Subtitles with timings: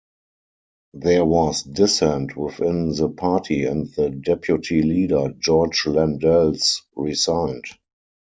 [0.95, 7.65] There was dissent within the party and the deputy-leader George Landells resigned.